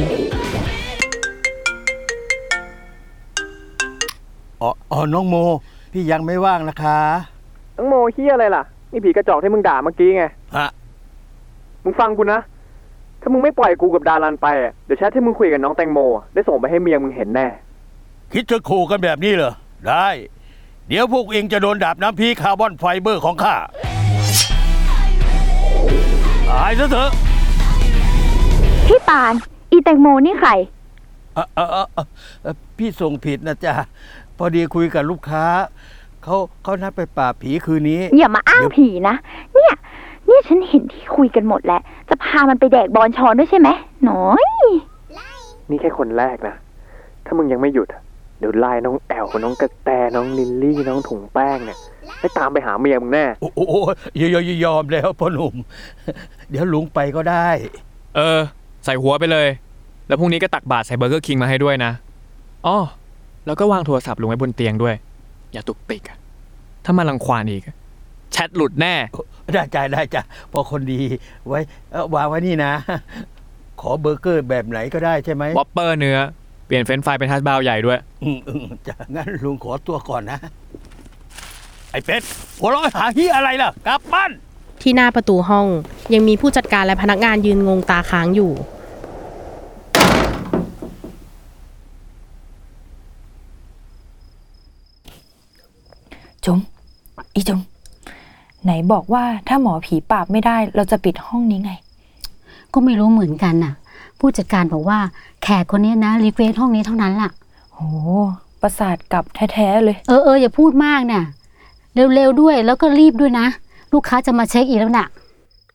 [4.63, 5.37] อ๋ออ๋อน้องโม
[5.93, 6.99] พี่ยังไม่ว่างนะคะ
[7.77, 8.63] น้องโมเฮียอะไรล่ะ
[8.93, 10.25] นี่ผีกระจอกที่มึงด่าเมื่อกี้ไง
[10.57, 10.69] ฮะ
[11.85, 12.41] มึงฟังกูนะ
[13.21, 17.47] ถ้ามึงไม่ปล่อยกูกับดารันไปอะเดี๋ยวแชทที่มึงคุยกับน้องแตงโมอะได้ส่งไปให้เมียมึงเห็นแน่
[18.33, 19.53] คิดจะขู่กันแบบนี้เหรอ
[19.89, 20.09] ได้
[20.89, 23.55] เดี๋ยวพวกเองจะโดนดาบน้ำพี้ carbon fiber ของข้า
[26.51, 27.11] ตายซะเถอะ
[28.87, 29.35] พี่ปาน
[29.71, 30.51] อีแตงโมนี่ใคร
[31.35, 33.75] เอ่อเอ่อเอ่อเอ่อพี่ส่งผิดนะจ๊ะ
[34.39, 35.45] พอดีคุยกับลูกค้า
[36.23, 39.15] เขาเขานัดไปปราบผีคืนนี้ อย่ามาอ้างผีนะ
[39.55, 43.69] เนี่ยเนี่ยฉันเห็นที่คุยกันหมดแล้ว จะพามันไปแดกบอนชอนด้วยใช่ไหม
[44.05, 44.47] หน้อย
[45.71, 46.55] นี่แค่คนแรกนะ
[47.25, 48.03] ถ้ามึงยังไม่หยุดอะ
[48.39, 51.79] เดี๋ยวไล่น้องแอลน้องกระแตน้องลิลลี่น้องถุงแป้งเนี่ย
[52.19, 53.77] ให้ตามไปหาเมียมึงแน่ โอ้โห
[54.21, 55.55] ยยยยอมแล้วพ่อหนุ่ม
[56.51, 57.49] เดี๋ยวลุงไปก็ได้
[58.17, 58.41] เออ
[58.85, 59.49] ไสหัวไปเลย
[60.09, 61.93] แล้วพรุ่งนี้ก็ตักบาตรใส่เบอร์เกอร์คิงมาให้ด้วยนะ
[62.67, 62.77] อ๋อ
[63.47, 64.95] แล้วก็วางโทรศัพท์ลงไว้บนเตียงด้วย
[65.53, 66.19] อย่าตุกติกอะ
[66.85, 67.75] ถ้ามารังควานอีกอะ
[68.33, 68.95] แชทหลุดแน่
[69.55, 71.01] ได้จ้ะได้จ้ะพอคนดี
[71.49, 71.61] ไว้
[71.93, 72.73] เอ่อวางไว้นี่นะ
[73.81, 76.19] ขอเบอร์เกอร์แบบไหนก็ได้ใช่ไหมวอปเปอร์เนื้อ
[76.67, 80.39] เปลี่ยนเฟรนช์ฟรายเป็น hash brown ใหญ่ด้วย อืมอืมจ้ะงั้นลุงขอตัวก่อนนะ
[81.91, 82.23] ไอ้เป็ด
[82.59, 84.31] หัวเร้อยหาเฮียอะไรล่ะ กลับบ้าน
[84.83, 85.67] ที่หน้าประตูห้อง
[86.15, 88.53] ยังมีผู้จัดการและพนักงานยืนงงตาค้างอยู่
[96.45, 96.59] จุ๋ม
[97.35, 97.61] อีจุ๋ม
[98.69, 101.73] ไหนบอกว่าถ้าหมอผีปราบไม่ได้ เราจะปิดห้องนี้ไง
[102.73, 103.75] ก็ไม่รู้เหมือนกันน่ะ
[104.19, 104.99] ผู้จัดการบอกว่า
[105.43, 107.31] แขกคนนี้นะ request ห้องนี้เท่านั้นล่ะ
[107.75, 107.81] โห
[108.61, 111.23] ประสาทกลับแท้ๆเลย เออเอออย่าพูดมากน่ะ
[112.15, 113.47] เร็วๆด้วยแล้วก็รีบด้วยนะ
[113.93, 115.07] ลูกค้าจะมาเช็คอินแล้วน่ะ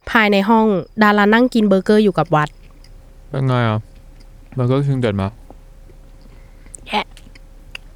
[0.09, 0.65] ภายในห้อง
[1.03, 2.49] ดารานั่งกินเบอร์เกอร์อยู่กับวัด
[3.29, 3.79] เป็นไงอะ
[4.55, 5.27] เบอร์เกอร์คิงเด็ดมา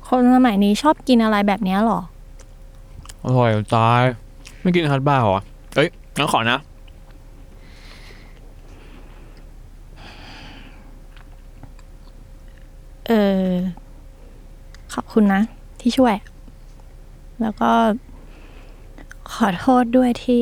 [0.07, 1.99] คนสมัยนี้ชอบกินอะไรแบบเนี้ยหรอ
[3.23, 4.01] อร่อยจะตาย
[4.61, 5.39] ไม่กินฮัทบ้าเหรอ
[5.75, 6.59] เอ้ยงั้นขอนะ
[13.07, 13.11] เอ
[13.47, 13.51] อ
[14.93, 15.41] ขอบคุณนะ
[15.79, 16.15] ที่ช่วย
[17.41, 17.71] แล้วก็
[19.33, 20.39] ขอโทษด้วยที่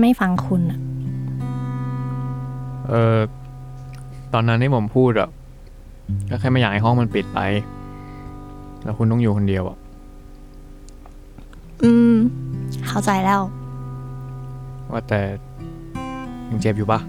[0.00, 0.78] ไม่ฟังคุณอะ
[2.88, 3.18] เออ
[4.32, 5.28] ตอนนั้นที่ผมพูดอะ
[6.30, 7.40] ก็แค่ไม่อยากให้ห้องมันปิดไป
[8.82, 9.78] แล้วคุณต้องอยู่คนเดียวอะ
[11.82, 12.14] อืม
[12.96, 13.42] เข้าใจแล้ว
[14.92, 15.20] ว่าแต่
[16.50, 17.00] ยังเจ็บอยู่ปะ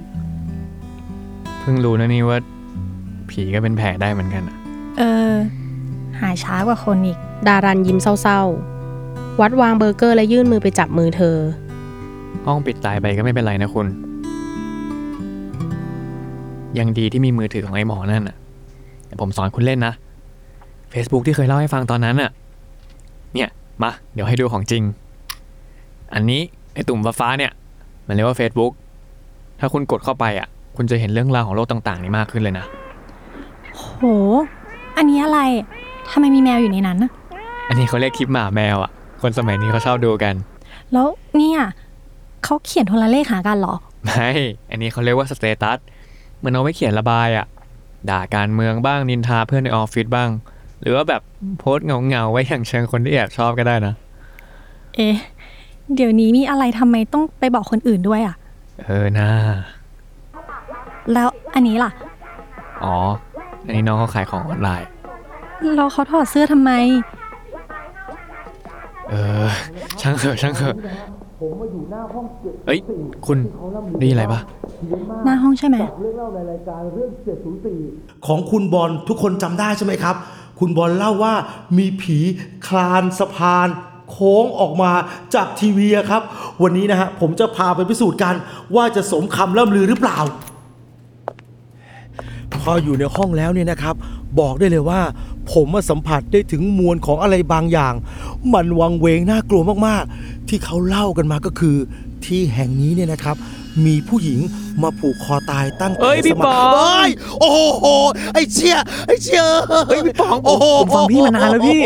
[1.60, 2.40] เพิ่งรู้นะนี่ว่า
[3.30, 4.56] ผีก็เป็นแผลได้เหมือนกันอะ
[4.98, 5.34] เออ
[6.22, 11.36] หายช้ากว่าคนอีก ดารันยิ้มเศร้าๆ วัดวางเบอร์เกอร์และยื่นมือไปจับมือเธอ
[12.46, 13.88] ห้องปิดตายไปก็ไม่เป็นไรนะคุณ
[16.80, 18.38] ยังดีที่มีมือถือของไอ้หมอนั่นอะ
[19.08, 19.94] แต่ผมสอนคุณเล่นนะ
[20.94, 22.30] Facebook ที่เคยเล่าให้ฟังตอนนั้นอะ
[23.34, 23.50] เนี่ย
[23.84, 24.84] มา เดี๋ยวให้ดูของจริง
[26.14, 26.42] อันนี้
[26.74, 27.52] ไอ้ตุ่มฟ้าๆเนี่ย
[28.08, 28.72] มันเรียกว่า Facebook
[29.60, 32.66] ถ้าคุณกดเข้าไปอะคุณจะเห็นเรื่องราวของโลกต่างๆ นี้มากขึ้นเลยนะ
[33.76, 33.86] โห
[34.98, 35.40] อันนี้อะไร
[36.12, 37.12] ทำไมมีแมวอยู่ในนั้นนะ
[37.70, 38.92] อันนี้เขาเรียกคลิปหมาแมวอะ
[39.22, 40.34] คนสมัยนี้เขาชอบดูกัน
[40.94, 41.60] แล้วเนี่ย
[42.44, 44.30] เขาเขียนโทรเลขหากันเหรอ ไม่
[44.72, 45.80] อันนี้เขาเรียกว่า status
[46.38, 47.46] เหมือนเอาไว้เขียนระบายอะ
[48.10, 50.30] ด่าการเมืองบ้างนินทาเพื่อนในออฟฟิศบ้าง
[50.82, 51.22] หรือว่าแบบ
[51.60, 53.94] โพสต์เหงาๆไว้หยั่งเชิงคนที่แอบชอบก็ได้นะ
[54.96, 55.16] เอ๊ะ
[55.96, 58.36] เดี๋ยวนี้มีอะไรทำไมต้องไปบอกคนอื่นด้วยอะ
[58.86, 59.30] เออนะ
[61.14, 61.92] แล้วอันนี้ล่ะ
[62.84, 62.98] อ๋อ
[63.66, 64.88] อันนี้น้องเขาขายของออนไลน์
[65.76, 66.72] เราเขาถอดเสื้อทำไม
[69.10, 69.48] เออ
[70.02, 70.76] ช่างเถอะช่างเถอะ
[72.66, 72.80] เอ้ย
[73.26, 73.38] คุณ
[74.00, 74.40] ได้ยินอะไรปะ
[75.26, 75.78] หน้าห้องใช่ไหม
[78.28, 80.16] ของคุณบอลทุกคนจำได้ใช่ไหมครับ
[80.60, 81.34] คุณบอลเล่าว่า
[81.78, 82.18] มีผี
[82.68, 83.68] คลานสะพาน
[84.10, 84.92] โค้งออกมา
[85.36, 86.22] จากทีวีครับ
[86.64, 88.36] วันนี้นะฮะผมจะพาไปพิสูจน์กัน
[88.76, 90.20] ว่าจะสมคำล่ำลือหรือเปล่า
[92.54, 93.96] พออยู่ในห้องแล้วเนี่ยนะครับ
[94.40, 95.02] บอกได้เลยว่า
[95.52, 97.94] ผมมาสัมผัสได้ถึงมวลของอะไรบางอย่าง
[98.54, 101.76] มันวังเวงน่ากลัวมากๆ ที่เขาเล่ากันมาก็คือ
[102.26, 103.36] ที่แห่งนี้เนี่ยนะครับ
[103.86, 104.40] มีผู้หญิง
[104.84, 107.10] มาผูกคอตายตั้งแต่เอ้ยพี่สมัป๋องเอ้ย
[107.40, 107.86] โอ้โห
[108.34, 109.44] ไอ้เชี่ยไอ้เชี่ย
[109.88, 110.50] เฮ้ยพี่ป๋องผ
[110.84, 111.82] มฟังพี่มานานแล้วพี่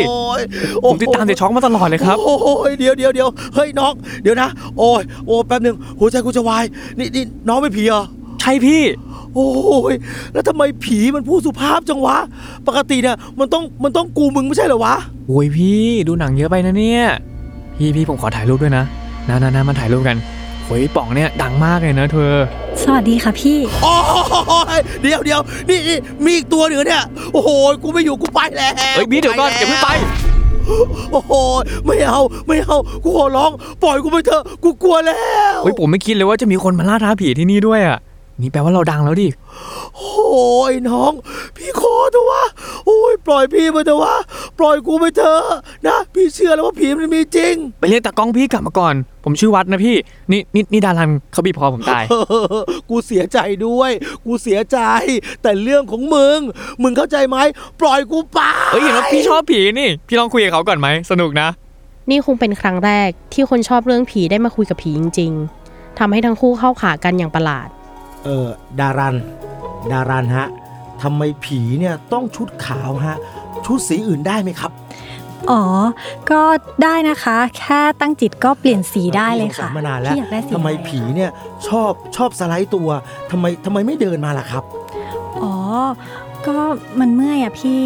[0.84, 6.64] ผมติดตามเดช็อกมาตลอดเลยครับ โอ้ยเดี๋ยวเดี๋ยวเดี๋ยวเฮ้ยน้อง เดี๋ยวนะ โอ้ยโอ้แป๊บหนึงหัวใจกูจะวาย
[6.98, 8.02] นี่นี่น้องเป็นผีเหรอ
[8.40, 8.82] ใช่พี่
[9.34, 9.48] โอ้
[9.92, 9.94] ย
[10.32, 12.16] แล้วทำไมผีมันพูดสุภาพจังวะ
[12.66, 14.96] ปกติเนี่ยมันต้องมันต้องกูมึงไม่ใช่เหรอวะ
[15.28, 17.04] โอ้ยพี่ดูหนังเยอะไปนะเนี่ย
[17.76, 18.84] พี่พี่ผมขอถ่ายรูปด้วยนะ
[19.28, 20.16] นานานามาถ่ายรูปกัน
[20.66, 22.34] โอ้ยป๋องเนี่ยดังมากเลยนะเธอ
[22.82, 23.94] สวัสดีค่ะพี่ โอ้
[24.78, 27.50] ยเดี๋ยวเดี๋ยวนี่นี่มีอีกตัวหนึ่งเนี่ย โอ้โห
[27.82, 29.90] กูไม่อยู่กูไปแล้วเฮ้ยพี่เดี๋ยวก่อนอย่าเพิ่งไป
[31.12, 31.32] โอ้โห
[31.86, 33.50] ไม่เอาไม่เอา กูขอร้อง
[33.82, 35.14] ปล่อยกูไปเถอะ กูกลัวแล้
[35.56, 37.98] วโอ้ยผมไม่คิดเลยว่าจะมีคนมาล่าท้าผีที่นี่ด้วยอะ
[38.40, 39.28] นี่แปลว่าเราดังแล้วดิ
[39.96, 41.12] โอ้ยน้อง
[41.56, 42.44] พี่ขอเถอะวะ
[42.86, 44.14] โอ้ยปล่อยพี่ไปเถอะวะ
[44.58, 45.42] ปล่อยกูไปเถอะ
[45.86, 49.96] นะ พี่เชื่อแล้วว่าผีมันมีจริง ไปเรียกตากล้องพี่กลับมาก่อน ผมชื่อวัดนะพี่
[50.32, 52.04] นี่นี่นี่ดารันเขาบีบคอผมตาย
[52.90, 53.90] กูเสียใจด้วย
[54.24, 54.78] กูเสียใจ
[55.42, 56.38] แต่เรื่องของมึง
[56.82, 57.36] มึงเข้าใจไหม
[57.80, 58.38] ปล่อยกูไป
[58.72, 61.48] เอ้ยเห็นว่าพี่ชอบผีนี่ พี่ลองคุยกับเขาก่อนไหม สนุกนะ
[62.10, 65.32] นี่คงเป็นครั้งแรกที่คนชอบเรื่องผีได้มาคุยกับผีจริง
[65.66, 67.68] ๆทำให้ทั้งคู่เข้าขากันอย่างประหลาด
[68.24, 68.46] เออ
[68.80, 69.16] ดารัน
[69.92, 70.46] ดารันฮะ
[71.02, 73.16] ทำไมผีเนี่ยต้องชุดขาวฮะ
[73.66, 74.72] ชุดสีอื่นได้ไหมครับ
[75.50, 75.62] อ๋อ
[76.30, 76.40] ก็
[76.82, 81.30] ได้นะคะ แค่ตั้งจิตก็เปลี่ยนสีได้เลยค่ะมานานแล้วพี่อยากได้สีทำไมอะไรผีเนี่ย
[81.68, 82.88] ชอบชอบสไลด์ตัว
[83.30, 84.64] ทำไมทำไมไม่เดินมาล่ะครับ
[85.42, 85.54] อ๋อ
[86.46, 86.56] ก็
[87.00, 87.80] มันเมื่อยอะพี่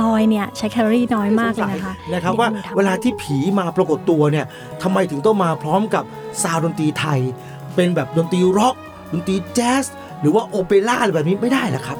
[0.00, 4.46] ลอยเนี่ยใช้แคลอรี่น้อยมากเลยนะคะนะครับว่าเวลาที่ผีมาปรากฏตัวเนี่ย
[4.82, 6.04] ทำไมถึงต้องมาพร้อมกับ
[6.42, 7.20] sound ดนตรีไทย
[7.74, 8.76] เป็นแบบดนตรีร็อก
[9.14, 9.84] ดนตรีแจ๊ส
[10.20, 11.98] หรือว่าโอเปร่าอะไรแบบนี้ไม่ได้หรอครับ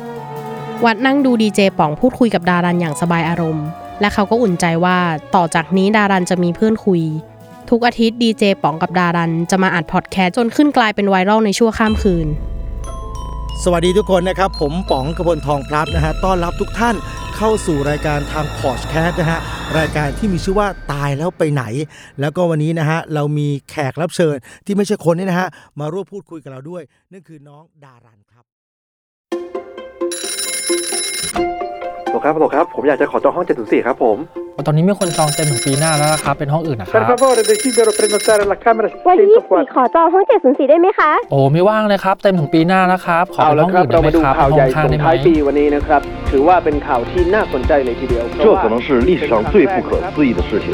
[0.85, 3.67] วัดนั่งดูดีเจป๋องพูดคุยกับดารันอย่างสบายอารมณ์
[4.01, 4.99] และเขาก็อุ่นใจว่า
[5.35, 7.03] ต่อจากนี้ดารันจะมีเพื่อนคุย
[7.71, 12.27] ทุกอาทิตย์ดีเจป๋องกับดารันจะมาอัดพอดแคสต์จนขึ้นกลายเป็นไวรัลในชั่วข้ามคืน
[13.63, 16.97] สวัสดีทุกคนนะครับ ผมป๋องกระพลทองพลับนะฮะต้อนรับทุกท่าน
[17.37, 19.41] เข้าสู่รายการทางพอดแคสต์นะฮะ
[19.79, 21.65] รายการที่มีชื่อว่าตายแล้วไปไหน
[22.21, 24.35] แล้วก็วันนี้นะฮะเรามีแขกรับเชิญ
[24.67, 25.49] ที่ไม่ใช่คนนี่นะฮะ
[25.81, 28.45] มาร่วมพูดคุยกับเราด้วยนั่นคือน้องดารันครับ
[32.16, 34.18] ลครับโหลครับ ผมอยากจะขอจองห้อง 704 ครับผม
[34.68, 42.16] ตอนนี้มีคนจองเต็มถึงปีหน้าแล้วนะครับ เป็นห้องอื่นนะค Per รับ favore desidero prenotare la camera วันที่สี่ 604 ขอจองห้อง 704 ได้ไหมคะ โอ้ไม่ว่างเลยครับ
[42.24, 44.66] เต็มถึงปีหน้าแล้วครับ ขอ เอา เป็น ละ ห้อง ครับ อื่น เรา ได้ไหม มาดู ครับ ข่าว ห้ ใหญ่
[44.66, 50.68] องข้าง ส่ ได้ ง ไหม ท้ายปีวันนี้นะครับ ถือว่าเป็นข่าวที่น่าสนใจเลยทีเดียวเพ 这 ราะว่า 可能是历史上最不可思议的事情，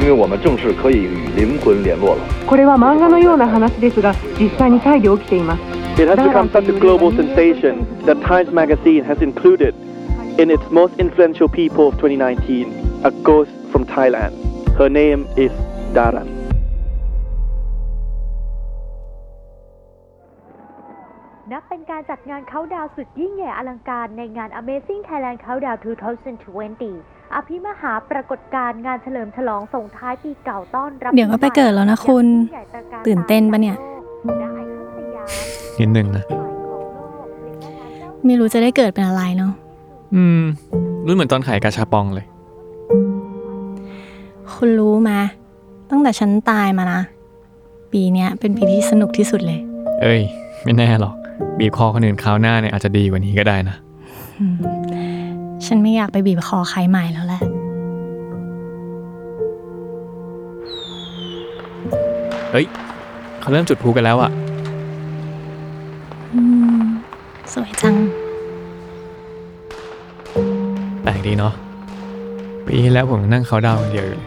[0.00, 2.20] 因为我们正式可以与灵魂联络了。
[2.50, 4.06] これは漫画のような話ですが
[4.40, 5.60] 実際にタイで起きています
[6.02, 7.74] It has become such a global sensation
[8.06, 9.72] that Times Magazine has included
[10.37, 14.33] in its most influential people of 2019 a ghost from Thailand.
[14.77, 15.51] Her name is
[15.97, 16.29] Daran.
[21.51, 25.77] นับเป็นการจัดงานเขาดาวสุดยิ่งใหญ่อลังการในงาน Amazing Thailand Countdown
[26.55, 32.25] 2020 อภิมหาปรากฏการณ์งานเฉลิมฉลองส่งท้ายปีเก่าต้อนรับเดี๋ยวก็ไปเกิดแล้วนะคุณ
[33.07, 33.77] ตื่นเต้นปะเนี่ย
[35.79, 36.23] นิดนึงนะ
[38.25, 39.53] ไม่รู้จะได้เกิดเป็นอะไรเนาะ
[40.15, 40.41] อืม
[41.05, 42.25] รู้เหมือนตอนขายกาชาปองเลย
[44.53, 45.11] คุณรู้ไหม
[45.89, 47.01] ตั้งแต่ฉันตายมานะ
[47.91, 49.59] ปีเนี้ยเป็นปีที่สนุกที่สุดเลย
[50.01, 50.21] เอ้ย
[50.63, 51.15] ไม่แน่หรอก
[51.59, 53.75] บีบคอคนอื่นคราวหน้าเนี่ยอาจจะดีกว่านี้ก็ได้นะ
[54.39, 54.55] อืม
[55.65, 57.41] ฉันไม่อยากไปบีบคอใครใหม่แล้วแหละ
[62.51, 62.65] เฮ้ย
[63.39, 64.31] เขาเริ่มจุดพลุกันแล้วอะ
[66.33, 66.41] อื
[66.79, 66.83] ม
[67.53, 67.95] สวยจัง
[72.67, 74.23] ปีแล้วผมนั่งเขาดาวคนเดียวเลย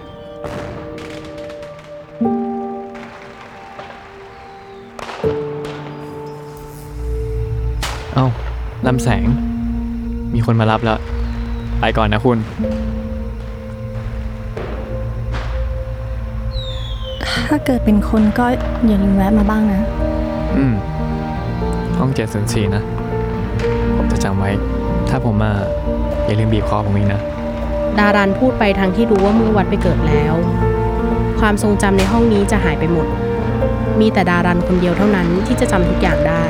[8.15, 8.27] เอา้า
[8.87, 9.25] ลำแสง
[10.35, 10.99] มีคนมารับแล้ว
[11.81, 12.39] ไปก่อนนะคุณ
[17.49, 18.47] ถ้าเกิดเป็นคนก็
[18.87, 19.81] อย่าลืมแวะมาบ้างนะ
[20.57, 20.75] อืม
[21.99, 22.83] ห้องเจ็ดศูนสี่นะ
[23.97, 24.51] ผมจะจำไว้
[25.09, 25.53] ถ้าผมมา
[26.27, 27.21] อย่าลืมบีบคอผมอีกนะ
[27.99, 30.35] ดารันพูดไปทั้งที่รู้ว่าเมื่อวัดไปเกิดแล้ว
[31.41, 33.07] ความทรงจำในห้องนี้จะหายไปหมด
[34.01, 36.43] มีแต่ดารันคนเดียวเท่านั้นที่จะจำทุกอย่างได้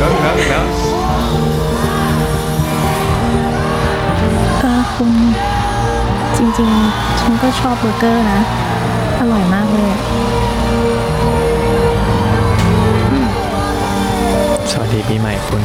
[0.00, 0.64] แล้วแล้วแล้ว
[4.60, 5.12] เออคุณ
[6.36, 8.40] จริงๆ ฉันก็ชอบเบอร์เกอร์นะ
[9.20, 9.92] อร่อยมากเลย
[14.70, 15.62] สวัสดีปีใหม่คุณ